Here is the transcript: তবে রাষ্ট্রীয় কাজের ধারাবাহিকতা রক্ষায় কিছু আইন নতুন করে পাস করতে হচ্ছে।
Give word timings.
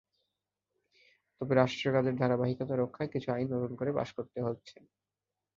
তবে 1.41 1.53
রাষ্ট্রীয় 1.55 1.91
কাজের 1.95 2.15
ধারাবাহিকতা 2.17 2.73
রক্ষায় 2.75 3.11
কিছু 3.13 3.27
আইন 3.31 3.47
নতুন 3.53 3.71
করে 3.79 3.91
পাস 3.97 4.09
করতে 4.17 4.39
হচ্ছে। 4.47 4.75